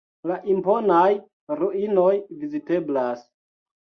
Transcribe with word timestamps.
La 0.29 0.35
imponaj 0.53 1.03
ruinoj 1.59 2.09
viziteblas. 2.41 3.23